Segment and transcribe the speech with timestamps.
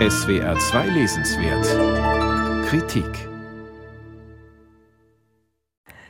[0.00, 3.28] SWR 2 Lesenswert Kritik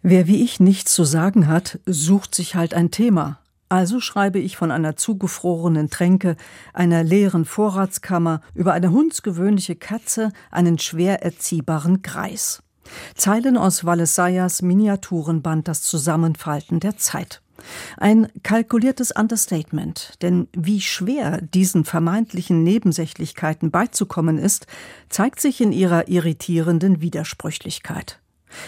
[0.00, 3.38] Wer wie ich nichts zu sagen hat, sucht sich halt ein Thema.
[3.68, 6.36] Also schreibe ich von einer zugefrorenen Tränke,
[6.72, 12.62] einer leeren Vorratskammer, über eine hundsgewöhnliche Katze, einen schwer erziehbaren Greis.
[13.14, 17.42] Zeilen aus Valesayas Miniaturenband Das Zusammenfalten der Zeit.
[17.96, 24.66] Ein kalkuliertes Understatement, denn wie schwer diesen vermeintlichen Nebensächlichkeiten beizukommen ist,
[25.08, 28.20] zeigt sich in ihrer irritierenden Widersprüchlichkeit.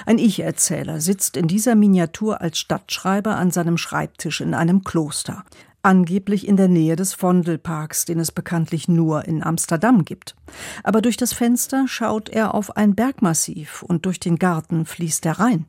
[0.07, 5.45] Ein Ich-Erzähler sitzt in dieser Miniatur als Stadtschreiber an seinem Schreibtisch in einem Kloster,
[5.83, 10.35] angeblich in der Nähe des Vondelparks, den es bekanntlich nur in Amsterdam gibt.
[10.83, 15.39] Aber durch das Fenster schaut er auf ein Bergmassiv und durch den Garten fließt der
[15.39, 15.67] Rhein.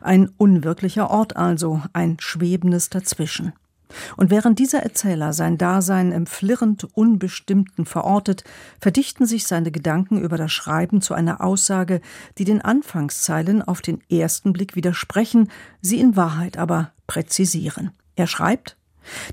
[0.00, 3.52] Ein unwirklicher Ort also, ein schwebendes Dazwischen.
[4.16, 8.44] Und während dieser Erzähler sein Dasein im flirrend Unbestimmten verortet,
[8.80, 12.00] verdichten sich seine Gedanken über das Schreiben zu einer Aussage,
[12.38, 15.50] die den Anfangszeilen auf den ersten Blick widersprechen,
[15.80, 17.90] sie in Wahrheit aber präzisieren.
[18.16, 18.76] Er schreibt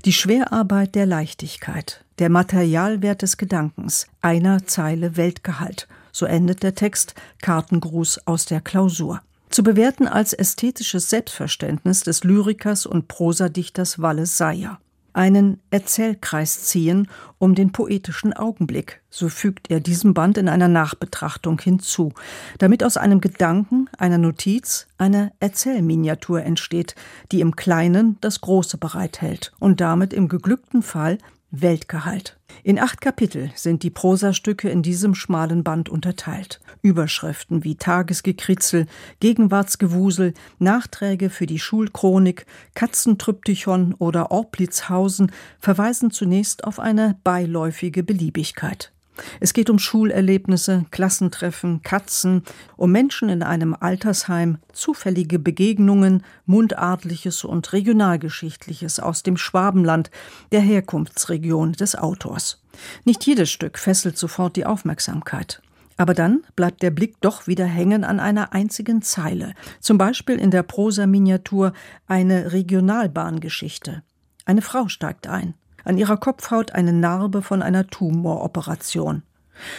[0.04, 7.14] Die Schwerarbeit der Leichtigkeit, der Materialwert des Gedankens, einer Zeile Weltgehalt, so endet der Text,
[7.42, 9.20] Kartengruß aus der Klausur
[9.58, 14.78] zu bewerten als ästhetisches Selbstverständnis des Lyrikers und Prosadichters Wallace Sayer.
[15.12, 21.60] Einen Erzählkreis ziehen um den poetischen Augenblick, so fügt er diesem Band in einer Nachbetrachtung
[21.60, 22.12] hinzu,
[22.58, 26.94] damit aus einem Gedanken, einer Notiz, eine Erzählminiatur entsteht,
[27.32, 31.18] die im Kleinen das Große bereithält und damit im geglückten Fall
[31.50, 32.36] Weltgehalt.
[32.62, 36.60] In acht Kapitel sind die Prosastücke in diesem schmalen Band unterteilt.
[36.82, 38.86] Überschriften wie Tagesgekritzel,
[39.20, 48.92] Gegenwartsgewusel, Nachträge für die Schulchronik, Katzentryptychon oder Orplitzhausen verweisen zunächst auf eine beiläufige Beliebigkeit.
[49.40, 52.42] Es geht um Schulerlebnisse, Klassentreffen, Katzen,
[52.76, 60.10] um Menschen in einem Altersheim, zufällige Begegnungen, Mundartliches und Regionalgeschichtliches aus dem Schwabenland,
[60.52, 62.62] der Herkunftsregion des Autors.
[63.04, 65.62] Nicht jedes Stück fesselt sofort die Aufmerksamkeit.
[65.96, 70.52] Aber dann bleibt der Blick doch wieder hängen an einer einzigen Zeile, zum Beispiel in
[70.52, 71.72] der Prosa-Miniatur
[72.06, 74.04] eine Regionalbahngeschichte.
[74.44, 75.54] Eine Frau steigt ein
[75.88, 79.22] an ihrer Kopfhaut eine Narbe von einer Tumoroperation.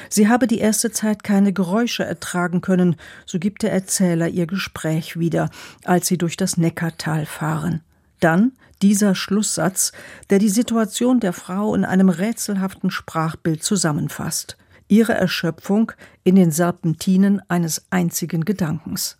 [0.09, 5.17] Sie habe die erste Zeit keine Geräusche ertragen können, so gibt der Erzähler ihr Gespräch
[5.17, 5.49] wieder,
[5.85, 7.81] als sie durch das Neckartal fahren.
[8.19, 9.91] Dann dieser Schlusssatz,
[10.29, 14.57] der die Situation der Frau in einem rätselhaften Sprachbild zusammenfasst.
[14.87, 15.91] Ihre Erschöpfung
[16.23, 19.17] in den Serpentinen eines einzigen Gedankens.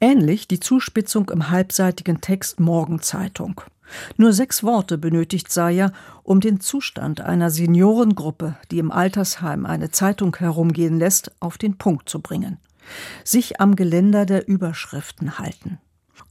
[0.00, 3.60] Ähnlich die Zuspitzung im halbseitigen Text Morgenzeitung.
[4.16, 5.92] Nur sechs Worte benötigt Sayer,
[6.22, 12.08] um den Zustand einer Seniorengruppe, die im Altersheim eine Zeitung herumgehen lässt, auf den Punkt
[12.08, 12.58] zu bringen.
[13.24, 15.78] Sich am Geländer der Überschriften halten.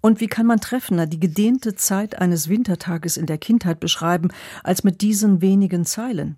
[0.01, 4.29] Und wie kann man treffender die gedehnte Zeit eines Wintertages in der Kindheit beschreiben,
[4.63, 6.37] als mit diesen wenigen Zeilen?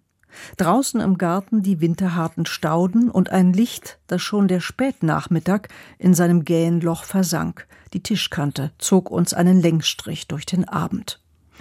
[0.57, 6.45] Draußen im Garten die winterharten Stauden und ein Licht, das schon der Spätnachmittag in seinem
[6.45, 7.67] Gähenloch versank.
[7.93, 11.19] Die Tischkante zog uns einen Längsstrich durch den Abend.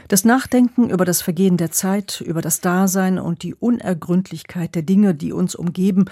[0.08, 5.14] Das Nachdenken über das Vergehen der Zeit, über das Dasein und die Unergründlichkeit der Dinge,
[5.14, 6.06] die uns umgeben,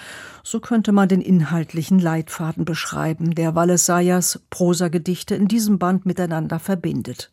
[0.44, 6.58] so könnte man den inhaltlichen Leitfaden beschreiben, der Wallace Sayers Prosagedichte in diesem Band miteinander
[6.58, 7.30] verbindet.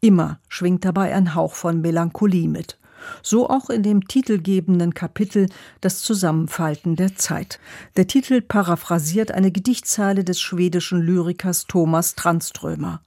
[0.00, 2.78] Immer schwingt dabei ein Hauch von Melancholie mit
[3.22, 5.48] so auch in dem titelgebenden Kapitel
[5.80, 7.58] Das Zusammenfalten der Zeit.
[7.96, 13.00] Der Titel paraphrasiert eine Gedichtzeile des schwedischen Lyrikers Thomas Tranströmer.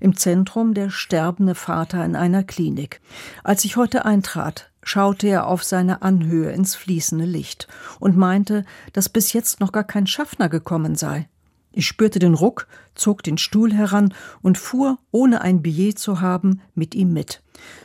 [0.00, 3.00] Im Zentrum der sterbende Vater in einer Klinik.
[3.44, 7.68] Als ich heute eintrat, schaute er auf seine Anhöhe ins fließende Licht
[8.00, 11.28] und meinte, dass bis jetzt noch gar kein Schaffner gekommen sei.
[11.78, 16.62] Ich spürte den Ruck, zog den Stuhl heran und fuhr, ohne ein Billet zu haben,
[16.74, 17.42] mit ihm mit.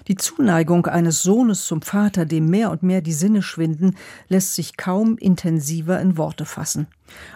[0.07, 3.97] Die Zuneigung eines Sohnes zum Vater, dem mehr und mehr die Sinne schwinden,
[4.29, 6.87] lässt sich kaum intensiver in Worte fassen.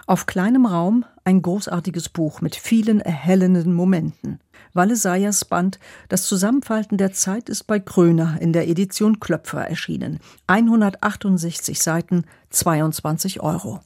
[0.06, 4.40] Auf kleinem Raum ein großartiges Buch mit vielen erhellenden Momenten.
[4.72, 5.78] Walle Sayers Band
[6.08, 10.20] Das Zusammenfalten der Zeit ist bei Kröner in der Edition Klöpfer erschienen.
[10.46, 13.80] 168 Seiten, 22 Euro.